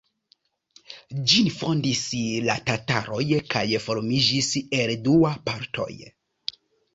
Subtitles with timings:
[1.33, 2.01] Ĝin fondis
[2.45, 5.89] la tataroj kaj formiĝis el dua partoj.